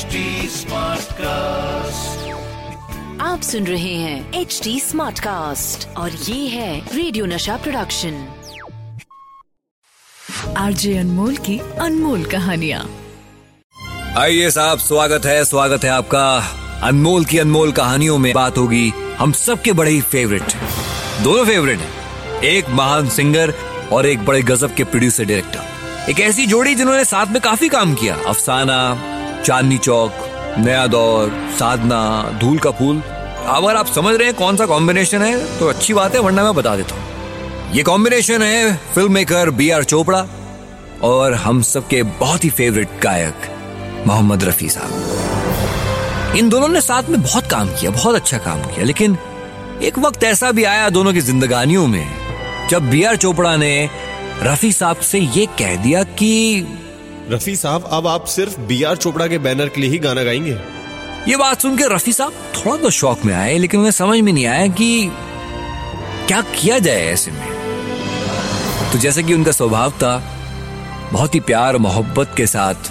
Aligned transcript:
HD 0.00 0.20
Smartcast. 0.48 2.20
आप 3.20 3.40
सुन 3.42 3.66
रहे 3.66 3.94
हैं 3.94 4.34
एच 4.34 4.60
डी 4.64 4.80
स्मार्ट 4.80 5.18
कास्ट 5.18 5.96
और 5.96 6.10
ये 6.10 6.48
है 6.48 6.96
रेडियो 6.96 7.26
नशा 7.26 7.56
प्रोडक्शन 7.56 8.28
आरजे 10.56 10.96
अनमोल 10.98 11.36
की 11.36 11.58
अनमोल 11.58 12.24
कहानिया। 12.24 12.86
आइए 14.18 14.50
साहब 14.50 14.78
स्वागत 14.78 15.26
है 15.26 15.44
स्वागत 15.44 15.84
है 15.84 15.90
आपका। 15.90 16.24
अनमोल 16.82 17.24
की 17.24 17.38
अनमोल 17.38 17.72
कहानियों 17.72 18.18
में 18.18 18.32
बात 18.32 18.58
होगी 18.58 18.92
हम 19.18 19.32
सबके 19.32 19.72
बड़े 19.72 19.90
ही 19.90 20.00
फेवरेट 20.00 20.54
दोनों 21.22 21.44
फेवरेट 21.44 21.78
हैं। 21.78 22.42
एक 22.42 22.68
महान 22.70 23.08
सिंगर 23.08 23.54
और 23.92 24.06
एक 24.06 24.24
बड़े 24.26 24.42
गजब 24.42 24.74
के 24.74 24.84
प्रोड्यूसर 24.84 25.24
डायरेक्टर 25.24 26.10
एक 26.10 26.20
ऐसी 26.20 26.46
जोड़ी 26.46 26.74
जिन्होंने 26.74 27.04
साथ 27.04 27.26
में 27.26 27.40
काफ़ी 27.42 27.68
काम 27.68 27.94
किया। 27.94 28.16
अफसाना 28.26 28.80
चांदनी 29.44 29.78
चौक, 29.78 30.12
नया 30.58 30.86
दौर, 30.86 31.30
साधना, 31.58 32.00
धूल 32.40 32.58
का 32.58 32.70
फूल। 32.70 33.00
अगर 33.48 33.76
आप 33.76 33.86
समझ 33.86 34.14
रहे 34.14 34.26
हैं 34.26 34.34
कौन 34.36 34.56
सा 34.56 34.66
कॉम्बिनेशन 34.66 35.22
है 35.22 35.58
तो 35.58 35.68
अच्छी 35.68 35.94
बात 35.94 36.14
है, 36.14 36.20
वरना 36.20 36.44
मैं 36.44 36.54
बता 36.54 36.74
देता 36.76 36.94
हूँ। 36.94 37.72
ये 37.72 37.82
कॉम्बिनेशन 37.82 38.42
है 38.42 38.76
film 38.94 39.12
maker 39.12 39.50
B 39.52 39.70
R 39.70 39.84
Chopra 39.84 40.26
और 41.02 41.34
हम 41.36 41.62
सबके 41.62 42.02
बहुत 42.02 42.44
ही 42.44 42.50
फेवरेट 42.50 43.00
गायक 43.02 43.48
मोहम्मद 44.06 44.44
रफी 44.44 44.68
साहब। 44.68 46.36
इन 46.36 46.48
दोनों 46.48 46.68
ने 46.68 46.80
साथ 46.80 47.08
में 47.10 47.20
बहुत 47.22 47.46
काम 47.46 47.68
किया, 47.70 47.90
बहुत 47.90 48.14
अच्छा 48.14 48.38
काम 48.38 48.62
किया, 48.64 48.84
लेकिन 48.84 49.16
एक 49.82 49.98
वक्त 49.98 50.24
ऐसा 50.24 50.50
भी 50.52 50.64
आया 50.64 50.88
दोनों 50.90 51.12
की 51.12 51.20
जिंदगानियों 51.20 51.86
में, 51.86 52.06
जब 52.70 52.90
बी 52.90 53.02
आर 53.04 53.16
चोपड़ा 53.16 53.56
ने 53.56 53.88
रफी 54.42 54.72
साहब 54.72 54.96
से 55.02 55.18
ये 55.18 55.46
कह 55.58 55.74
दिया 55.82 56.02
कि 56.02 56.66
रफी 57.30 57.54
साहब 57.56 57.84
अब 57.92 58.06
आप 58.06 58.24
सिर्फ़ 58.26 58.58
बी 58.60 58.82
आर 58.82 58.96
चोपड़ा 58.96 59.26
के 59.26 59.38
बैनर 59.38 59.68
के 59.68 59.80
लिए 59.80 59.90
ही 59.90 59.98
गाना 59.98 60.22
गाएँगे। 60.22 60.56
ये 61.28 61.36
बात 61.36 61.60
सुन 61.60 61.76
के 61.76 61.84
रफी 61.94 62.12
साहब 62.12 62.32
थोड़ा 62.56 62.76
तो 62.76 62.90
शौक 62.90 63.24
में 63.24 63.34
आए 63.34 63.58
लेकिन 63.58 63.80
उन्हें 63.80 63.92
समझ 63.92 64.18
में 64.20 64.32
नहीं 64.32 64.46
आया 64.46 64.66
कि 64.66 65.10
क्या 66.28 66.40
किया 66.40 66.78
जाए 66.78 67.04
ऐसे 67.06 67.30
में। 67.30 68.92
तो 68.92 68.98
जैसे 68.98 69.22
कि 69.22 69.34
उनका 69.34 69.52
स्वभाव 69.52 69.90
था 69.90 70.16
बहुत 71.12 71.34
ही 71.34 71.40
प्यार 71.40 71.76
मोहब्बत 71.76 72.32
के 72.36 72.46
साथ 72.46 72.90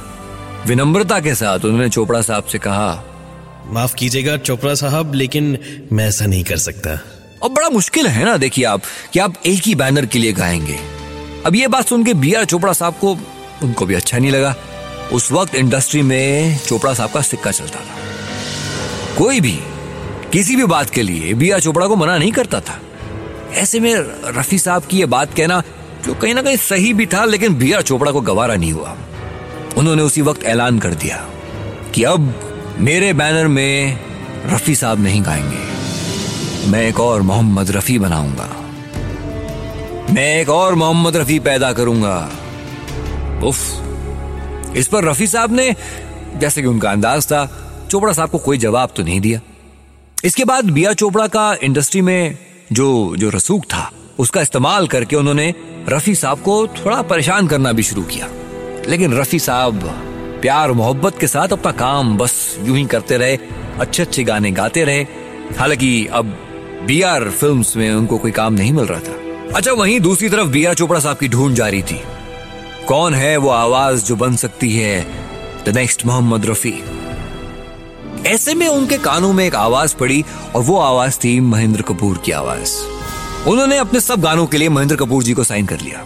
विनम्रता 0.68 1.20
के 1.20 1.34
साथ 1.36 1.66
उन्होंने 1.66 1.90
चोपड़ा 1.90 2.22
साहब 2.22 2.44
से 2.44 2.58
कहा 2.58 3.04
माफ़ 3.68 3.96
कीजिएगा 3.96 4.38
चोपड़ा 4.38 4.74
साहब 4.74 5.14
लेकिन 5.14 5.58
मैं 5.92 6.08
ऐसा 6.08 6.26
नहीं 6.26 6.44
कर 6.44 6.58
सकता। 6.58 7.00
और 7.42 7.50
बड़ा 7.50 7.70
मुश्किल 7.70 8.08
है 8.08 8.24
ना 8.26 8.38
देखिए 8.38 8.66
आप 8.66 8.82
कि 9.14 9.20
आप 9.20 9.34
एक 9.46 9.62
ही 9.64 9.76
बैनर 9.76 10.06
के 10.06 10.20
लिए 10.20 10.34
गाएँगे। 10.34 10.80
अब 11.46 11.56
ये 11.56 11.68
बात 11.68 11.88
सुन 11.88 12.04
के 12.04 12.14
बी 12.14 12.34
आर 12.34 12.46
चोपड़ा 12.46 12.74
साहब 12.74 12.94
को 12.94 13.18
उनको 13.64 13.86
भी 13.86 13.94
अच्छा 13.94 14.18
नहीं 14.18 14.32
लगा। 14.32 14.56
उस 15.14 15.32
वक्त 15.32 15.56
इंडस्ट्री 15.56 16.02
में 16.02 16.60
चोपड़ा 16.60 16.94
साहब 16.94 17.12
का 17.12 17.22
सिक्का 17.22 17.52
चलता 17.52 17.80
था। 17.80 18.00
कोई 19.18 19.40
भी, 19.40 19.60
किसी 20.34 20.56
भी 20.56 20.64
बात 20.64 20.90
के 20.90 21.04
लिए 21.04 21.34
बी 21.34 21.50
आर 21.50 21.60
चोपड़ा 21.60 21.88
को 21.88 21.96
मना 21.96 22.18
नहीं 22.18 22.32
करता 22.32 22.60
था। 22.60 22.80
ऐसे 23.54 23.80
में 23.80 23.96
रफी 24.26 24.60
साहब 24.60 24.84
की 24.84 25.00
यह 25.00 25.06
बात 25.06 25.34
कहना, 25.34 25.64
जो 26.06 26.14
कहीं 26.14 26.34
ना 26.34 26.42
कहीं 26.42 26.58
सही 26.58 26.94
भी 26.94 27.06
था, 27.06 27.26
लेकिन 27.26 27.56
बी 27.56 27.72
आर 27.72 27.82
चोपड़ा 27.82 28.12
को 28.12 28.22
गवारा 28.22 28.56
नहीं 28.56 28.72
हुआ। 28.72 28.96
उन्होंने 29.78 30.02
उसी 30.02 30.22
वक्त 30.22 30.44
ऐलान 30.44 30.80
कर 30.80 30.94
दिया 30.94 31.28
कि 31.96 32.04
अब 32.04 32.34
मेरे 32.80 33.14
बैनर 33.14 33.48
में 33.48 34.00
रफी 34.46 34.76
साहब 34.76 35.00
नहीं 35.00 35.26
गाएँगे। 35.26 35.70
मैं 36.68 36.88
एक 36.88 37.00
और 37.00 37.22
मोहम्मद 37.22 37.72
रफी 37.72 38.00
बनाऊँगा। 38.00 38.50
मैं 40.14 40.42
एक 40.42 40.50
और 40.50 40.76
मोहम्मद 40.76 41.16
रफी 41.16 41.40
पैदा 41.40 41.74
करूँगा। 41.74 42.32
उफ। 43.44 43.82
इस 44.76 44.88
पर 44.88 45.04
रफी 45.04 45.28
साहब 45.28 45.52
ने, 45.52 45.76
जैसे 46.38 46.62
कि 46.62 46.68
उनका 46.68 46.92
अंदाज 46.92 47.26
था, 47.26 47.66
चोपड़ा 47.92 48.14
साहब 48.14 48.30
को 48.30 48.38
कोई 48.38 48.58
जवाब 48.58 48.90
तो 48.96 49.04
नहीं 49.04 49.22
दिया। 49.22 49.40
इसके 50.24 50.46
बाद 50.46 50.66
बिया 50.70 50.94
चोपड़ा 50.94 51.28
का 51.28 51.56
इंडस्ट्री 51.64 52.02
में 52.02 52.38
जो 52.72 53.16
जो 53.18 53.30
रसूख 53.30 53.64
था, 53.64 53.92
उसका 54.20 54.42
इस्तेमाल 54.42 54.88
करके 54.88 55.16
उन्होंने 55.16 55.54
रफी 55.90 56.16
साहब 56.16 56.40
को 56.40 56.68
थोड़ा 56.68 57.02
परेशान 57.02 57.48
करना 57.48 57.72
भी 57.72 57.84
शुरू 57.84 58.02
किया। 58.02 58.28
लेकिन 58.88 59.14
रफी 59.14 59.40
साहब 59.40 59.80
प्यार 60.42 60.72
मोहब्बत 60.72 61.18
के 61.20 61.28
साथ 61.28 61.48
अपना 61.48 61.72
काम 61.72 62.18
बस 62.18 62.58
यूँ 62.64 62.78
ही 62.78 62.86
करते 62.86 63.18
रहे, 63.18 63.38
अच्छे 63.80 64.04
अच्छे 64.04 64.24
गाने 64.24 64.52
गाते 64.52 64.84
रहे। 64.84 65.02
हालाँकि 65.60 66.06
अब 66.06 66.26
बी 66.88 67.02
आर 67.02 67.30
फ़िल्म 67.30 67.66
में 67.76 67.92
उनको 67.92 68.18
कोई 68.18 68.32
काम 68.32 68.54
नहीं 68.54 68.74
मिल 68.74 68.86
रहा 68.86 69.00
था। 69.00 69.46
अच्छा 69.56 69.72
वहीं 69.72 70.00
दूसरी 70.00 70.30
तरफ़ 70.30 70.48
बी 70.48 70.66
आर 70.66 70.74
चोपड़ा 70.74 71.00
साहब 71.00 71.18
की 71.18 71.28
ढूंढ 71.28 71.56
जारी 71.56 71.82
थी। 71.82 72.02
कौन 72.90 73.14
है 73.14 73.38
वो 73.38 73.50
आवाज़ 73.50 74.04
जो 74.06 74.16
बन 74.16 74.36
सकती 74.36 74.70
है? 74.74 75.02
द 75.66 75.70
नेक्स्ट 75.70 76.06
मोहम्मद 76.06 76.46
रफी 76.46 76.74
ऐसे 78.26 78.54
में 78.54 78.68
उनके 78.68 78.98
कानों 78.98 79.34
में 79.34 79.46
एक 79.46 79.56
आवाज़ 79.56 79.96
पड़ी 79.96 80.26
और 80.56 80.62
वो 80.62 80.78
आवाज़ 80.78 81.18
थी 81.18 81.40
महेंद्र 81.40 81.82
कपूर 81.82 82.18
की 82.18 82.32
आवाज़। 82.32 82.74
उन्होंने 83.50 83.78
अपने 83.78 84.00
सब 84.00 84.22
गानों 84.22 84.46
के 84.46 84.58
लिए 84.58 84.70
महेंद्र 84.70 84.96
कपूर 84.96 85.24
जी 85.24 85.34
को 85.34 85.44
साइन 85.44 85.66
कर 85.66 85.80
लिया। 85.80 86.04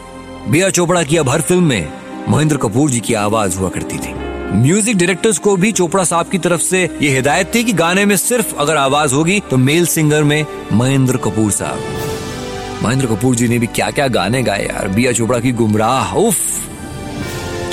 बी 0.50 0.62
आर 0.62 0.72
चोपड़ा 0.72 1.04
की 1.04 1.18
अब 1.18 1.30
हर 1.30 1.42
फ़िल्म 1.42 1.64
में 1.64 1.94
महेंद्र 2.30 2.58
कपूर 2.58 2.90
जी 2.90 3.00
की 3.00 3.14
आवाज़ 3.14 3.58
हुआ 3.58 3.70
करती 3.70 3.98
थी। 3.98 4.14
म्यूज़िक 4.54 4.98
डायरेक्टर्स 4.98 5.38
को 5.38 5.56
भी 5.58 5.72
चोपड़ा 5.72 6.04
साहब 6.04 6.30
की 6.30 6.38
तरफ़ 6.38 6.62
से 6.62 6.84
ये 7.02 7.16
हिदायत 7.16 7.56
थी 7.56 7.64
कि 7.64 7.74
गाने 7.74 8.06
में 8.06 8.16
सिर्फ़ 8.18 8.56
अगर 8.56 8.78
आवाज़ 8.78 9.14
होगी 9.14 9.40
तो 9.40 9.58
मेल 9.58 9.86
सिंगर 9.86 10.24
में 10.24 10.46
महेंद्र 10.74 11.18
कपूर 11.18 11.52
साहब। 11.52 12.84
महेंद्र 12.84 13.06
कपूर 13.06 13.36
जी 13.36 13.48
ने 13.48 13.60
भी 13.60 13.68
क्या 13.68 13.90
क्या 13.92 14.08
गाने 14.08 14.44
गाए 14.44 14.66
यार। 14.66 14.88
बिया 14.88 15.12
चोपड़ा 15.12 15.40
की 15.40 15.52
गुमराह, 15.52 16.16
उफ! 16.16 16.63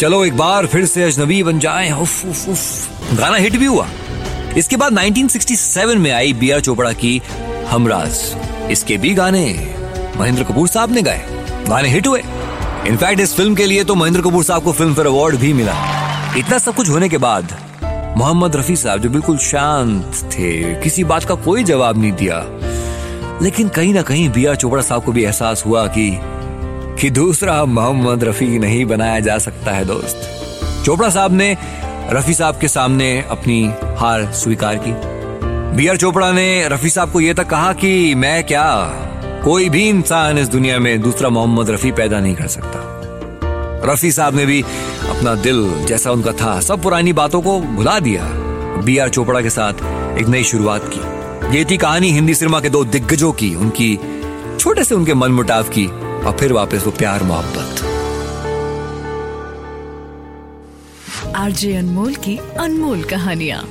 चलो 0.00 0.24
एक 0.24 0.36
बार 0.36 0.66
फिर 0.66 0.84
से 0.86 1.02
अजनबी 1.02 1.42
बन 1.42 1.58
जाए। 1.58 1.90
उफ 1.92 2.24
उफ 2.26 2.48
उफ। 2.48 3.14
गाना 3.14 3.36
हिट 3.36 3.56
भी 3.56 3.66
हुआ। 3.66 3.86
इसके 4.56 4.76
बाद 4.76 4.92
1967 4.92 5.96
में 5.96 6.10
आई 6.10 6.32
बी 6.32 6.50
आर 6.50 6.60
चोपड़ा 6.60 6.92
की 6.92 7.20
हमराज। 7.68 8.20
इसके 8.70 8.96
भी 8.96 9.12
गाने 9.14 9.74
महेंद्र 10.16 10.44
कपूर 10.44 10.68
साहब 10.68 10.92
ने 10.92 11.02
गाए। 11.02 11.44
गाने 11.68 11.88
हिट 11.88 12.06
हुए। 12.06 12.22
इनफैक्ट 12.86 13.20
इस 13.20 13.34
फ़िल्म 13.34 13.54
के 13.54 13.66
लिए 13.66 13.84
तो 13.84 13.94
महेंद्र 13.94 14.22
कपूर 14.22 14.44
साहब 14.44 14.62
को 14.62 14.72
फ़िल्म 14.72 14.94
फेयर 14.94 15.06
अवार्ड 15.06 15.36
भी 15.36 15.52
मिला। 15.52 15.74
इतना 16.36 16.58
सब 16.58 16.74
कुछ 16.74 16.88
होने 16.88 17.08
के 17.08 17.18
बाद 17.18 17.56
मोहम्मद 18.16 18.56
रफी 18.56 18.76
साहब 18.76 19.00
जो 19.00 19.10
बिल्कुल 19.10 19.38
शांत 19.38 20.30
थे, 20.32 20.74
किसी 20.74 21.04
बात 21.04 21.24
का 21.24 21.34
कोई 21.34 21.64
जवाब 21.64 21.98
नहीं 21.98 22.12
दिया। 22.12 22.44
लेकिन 23.42 23.68
कहीं 23.68 23.94
ना 23.94 24.02
कहीं 24.02 24.28
बी 24.28 24.44
आर 24.44 24.56
चोपड़ा 24.56 24.82
साहब 24.82 25.04
को 25.04 25.12
भी 25.12 25.24
एहसास 25.24 25.62
हुआ 25.66 25.86
कि 25.86 26.10
कि 27.00 27.10
दूसरा 27.10 27.64
मोहम्मद 27.64 28.24
रफी 28.24 28.58
नहीं 28.58 28.84
बनाया 28.84 29.20
जा 29.20 29.38
सकता 29.38 29.72
है, 29.72 29.84
दोस्त। 29.84 30.16
चोपड़ा 30.84 31.08
साहब 31.08 31.32
ने 31.32 31.56
रफी 32.10 32.34
साहब 32.34 32.58
के 32.58 32.68
सामने 32.68 33.24
अपनी 33.30 33.72
हार 33.98 34.32
स्वीकार 34.32 34.74
की। 34.76 34.92
बी 35.76 35.86
आर 35.86 35.96
चोपड़ा 35.96 36.32
ने 36.32 36.68
रफी 36.68 36.90
साहब 36.90 37.12
को 37.12 37.20
यह 37.20 37.34
तक 37.34 37.46
कहा 37.46 37.72
कि 37.72 38.14
मैं 38.14 38.44
क्या 38.44 38.92
कोई 39.44 39.68
भी 39.68 39.88
इंसान 39.88 40.38
इस 40.38 40.48
दुनिया 40.48 40.78
में 40.78 41.00
दूसरा 41.00 41.28
मोहम्मद 41.28 41.70
रफी 41.70 41.92
पैदा 41.92 42.20
नहीं 42.20 42.34
कर 42.34 42.46
सकता। 42.46 42.80
रफी 43.92 44.12
साहब 44.12 44.34
ने 44.34 44.46
भी 44.46 44.62
अपना 45.08 45.34
दिल 45.34 45.84
जैसा 45.86 46.10
उनका 46.10 46.32
था, 46.32 46.60
सब 46.60 46.82
पुरानी 46.82 47.12
बातों 47.12 47.42
को 47.42 47.60
भुला 47.60 47.98
दिया। 48.00 48.24
बी 48.84 48.98
आर 48.98 49.08
चोपड़ा 49.08 49.40
के 49.40 49.50
साथ 49.50 49.72
एक 50.18 50.28
नई 50.28 50.44
शुरुआत 50.44 50.90
की। 50.94 51.58
ये 51.58 51.64
थी 51.64 51.76
कहानी 51.76 52.10
हिंदी 52.10 52.34
सिनेमा 52.34 52.60
के 52.60 52.68
दो 52.68 52.84
दिग्गजों 52.84 53.32
की, 53.32 53.54
उनकी, 53.54 53.98
छोटे 54.58 54.84
से 54.84 54.94
उनके 54.94 55.14
मन 55.14 55.32
मुटाव 55.32 55.62
की 55.62 56.09
और 56.24 56.36
फिर 56.40 56.52
वापस 56.52 56.84
वो 56.84 56.90
प्यार 56.90 57.22
मोहब्बत। 57.22 57.86
आरजे 61.36 61.76
अनमोल 61.76 62.14
की 62.14 62.36
अनमोल 62.36 63.04
कहानिया। 63.04 63.64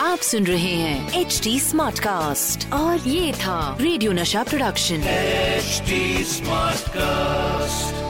आप 0.00 0.18
सुन 0.18 0.46
रहे 0.46 0.74
हैं 0.74 1.20
एच 1.20 1.40
डी 1.44 1.60
स्मार्ट 1.60 1.98
कास्ट 1.98 2.72
और 2.72 3.08
ये 3.08 3.32
था 3.32 3.76
रेडियो 3.80 4.12
नशा 4.12 4.42
प्रोडक्शन। 4.42 4.94
H 4.94 5.82
smart 6.28 6.74
Smartcast. 6.74 8.03